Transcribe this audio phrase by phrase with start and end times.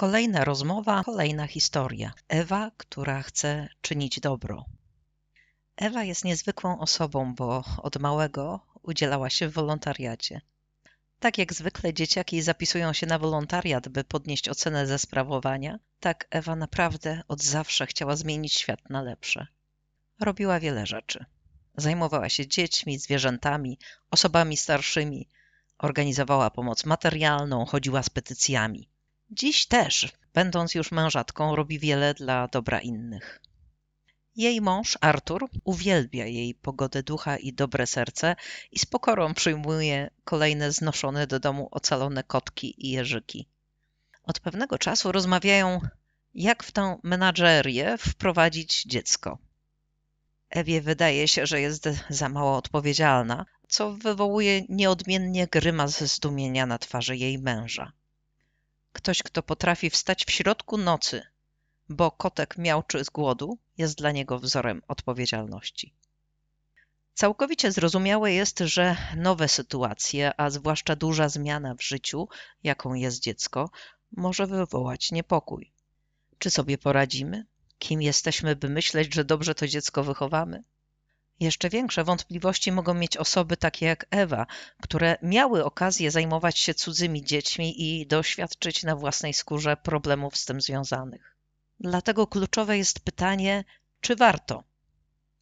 [0.00, 2.12] Kolejna rozmowa, kolejna historia.
[2.28, 4.64] Ewa, która chce czynić dobro.
[5.76, 10.40] Ewa jest niezwykłą osobą, bo od małego udzielała się w wolontariacie.
[11.18, 16.56] Tak jak zwykle dzieciaki zapisują się na wolontariat, by podnieść ocenę ze sprawowania, tak Ewa
[16.56, 19.46] naprawdę od zawsze chciała zmienić świat na lepsze.
[20.20, 21.24] Robiła wiele rzeczy.
[21.76, 23.78] Zajmowała się dziećmi, zwierzętami,
[24.10, 25.28] osobami starszymi,
[25.78, 28.89] organizowała pomoc materialną, chodziła z petycjami.
[29.32, 33.40] Dziś też, będąc już mężatką, robi wiele dla dobra innych.
[34.36, 38.36] Jej mąż, Artur, uwielbia jej pogodę ducha i dobre serce
[38.72, 43.48] i z pokorą przyjmuje kolejne znoszone do domu ocalone kotki i jeżyki.
[44.22, 45.80] Od pewnego czasu rozmawiają,
[46.34, 49.38] jak w tę menadżerię wprowadzić dziecko.
[50.50, 57.16] Ewie wydaje się, że jest za mało odpowiedzialna, co wywołuje nieodmiennie grymas zdumienia na twarzy
[57.16, 57.92] jej męża.
[58.92, 61.22] Ktoś, kto potrafi wstać w środku nocy,
[61.88, 65.94] bo kotek miałczy z głodu, jest dla niego wzorem odpowiedzialności.
[67.14, 72.28] Całkowicie zrozumiałe jest, że nowe sytuacje, a zwłaszcza duża zmiana w życiu,
[72.62, 73.70] jaką jest dziecko,
[74.12, 75.72] może wywołać niepokój.
[76.38, 77.46] Czy sobie poradzimy?
[77.78, 80.62] Kim jesteśmy, by myśleć, że dobrze to dziecko wychowamy?
[81.40, 84.46] Jeszcze większe wątpliwości mogą mieć osoby takie jak Ewa,
[84.82, 90.60] które miały okazję zajmować się cudzymi dziećmi i doświadczyć na własnej skórze problemów z tym
[90.60, 91.36] związanych.
[91.80, 93.64] Dlatego kluczowe jest pytanie,
[94.00, 94.64] czy warto,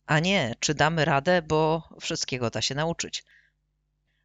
[0.06, 3.24] a nie czy damy radę, bo wszystkiego da się nauczyć.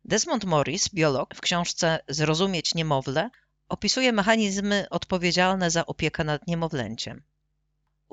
[0.05, 3.29] Desmond Morris, biolog, w książce Zrozumieć niemowlę
[3.69, 7.23] opisuje mechanizmy odpowiedzialne za opiekę nad niemowlęciem.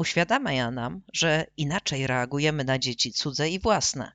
[0.00, 4.12] Uświadamia nam, że inaczej reagujemy na dzieci cudze i własne.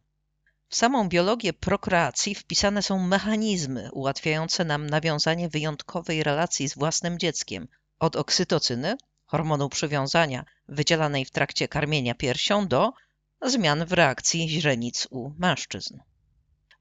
[0.69, 7.67] W samą biologię prokreacji wpisane są mechanizmy ułatwiające nam nawiązanie wyjątkowej relacji z własnym dzieckiem,
[7.99, 12.93] od oksytocyny hormonu przywiązania wydzielanej w trakcie karmienia piersią do
[13.41, 15.99] zmian w reakcji źrenic u mężczyzn.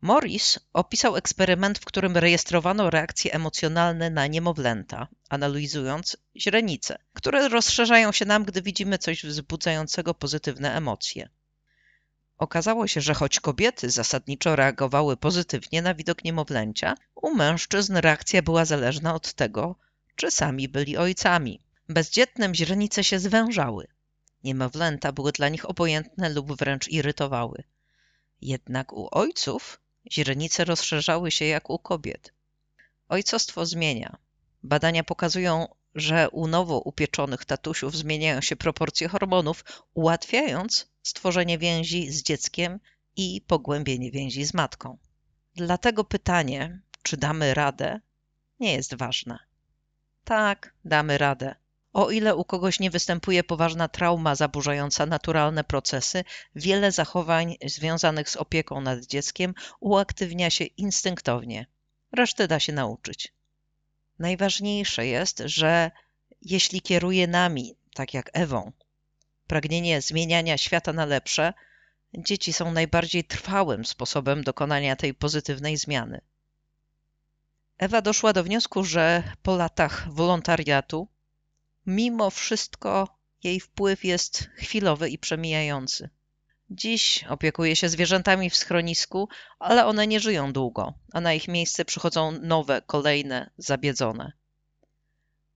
[0.05, 8.25] Morris opisał eksperyment, w którym rejestrowano reakcje emocjonalne na niemowlęta, analizując źrenice, które rozszerzają się
[8.25, 11.29] nam, gdy widzimy coś wzbudzającego pozytywne emocje.
[12.39, 18.65] Okazało się, że choć kobiety zasadniczo reagowały pozytywnie na widok niemowlęcia, u mężczyzn reakcja była
[18.65, 19.77] zależna od tego,
[20.17, 21.61] czy sami byli ojcami.
[21.89, 23.87] Bezdzietnym źrenice się zwężały.
[24.43, 27.63] Niemowlęta były dla nich obojętne lub wręcz irytowały.
[28.41, 32.33] Jednak u ojców źrenice rozszerzały się jak u kobiet.
[33.09, 34.17] Ojcostwo zmienia.
[34.63, 42.23] Badania pokazują, że u nowo upieczonych tatusiów zmieniają się proporcje hormonów, ułatwiając stworzenie więzi z
[42.23, 42.81] dzieckiem
[43.17, 44.99] i pogłębienie więzi z matką.
[45.55, 48.01] Dlatego pytanie, czy damy radę,
[48.61, 49.39] nie jest ważne.
[50.25, 51.55] Tak, damy radę.
[51.95, 56.25] O ile u kogoś nie występuje poważna trauma zaburzająca naturalne procesy,
[56.55, 61.67] wiele zachowań związanych z opieką nad dzieckiem uaktywnia się instynktownie.
[62.13, 63.33] Resztę da się nauczyć.
[64.19, 65.91] Najważniejsze jest, że
[66.43, 68.73] jeśli kieruje nami, tak jak Ewą,
[69.47, 71.53] pragnienie zmieniania świata na lepsze,
[72.15, 76.21] dzieci są najbardziej trwałym sposobem dokonania tej pozytywnej zmiany.
[77.79, 81.09] Ewa doszła do wniosku, że po latach wolontariatu
[81.87, 86.09] Mimo wszystko jej wpływ jest chwilowy i przemijający.
[86.71, 89.29] Dziś opiekuje się zwierzętami w schronisku,
[89.59, 94.33] ale one nie żyją długo, a na ich miejsce przychodzą nowe, kolejne, zabiedzone.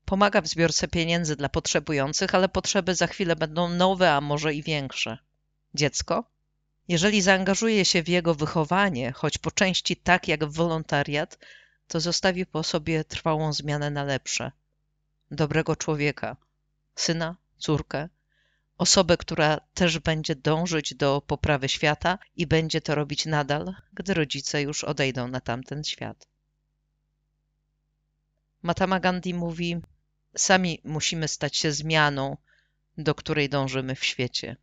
[0.04, 4.62] Pomaga w zbiorce pieniędzy dla potrzebujących, ale potrzeby za chwilę będą nowe, a może i
[4.62, 5.18] większe.
[5.74, 6.24] Dziecko?
[6.88, 11.38] Jeżeli zaangażuje się w jego wychowanie, choć po części tak jak w wolontariat,
[11.86, 14.52] to zostawi po sobie trwałą zmianę na lepsze–
[15.30, 16.36] dobrego człowieka,
[16.94, 18.08] syna, córkę,
[18.78, 24.62] osobę, która też będzie dążyć do poprawy świata i będzie to robić nadal, gdy rodzice
[24.62, 26.28] już odejdą na tamten świat.
[28.62, 29.80] Matama Gandhi mówi:
[30.36, 32.36] Sami musimy stać się zmianą,
[32.98, 34.56] do której dążymy w świecie.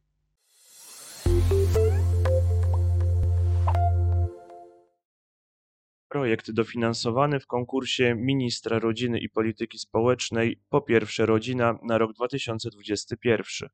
[6.15, 13.69] Projekt dofinansowany w konkursie Ministra Rodziny i Polityki Społecznej Po pierwsze Rodzina na rok 2021.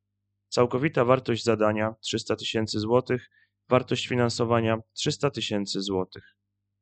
[0.50, 3.30] Całkowita wartość zadania 300 tysięcy złotych,
[3.70, 6.36] wartość finansowania 300 tysięcy złotych.